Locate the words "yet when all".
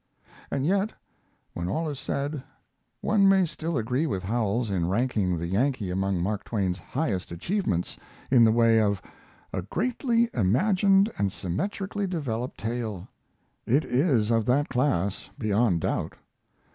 0.65-1.87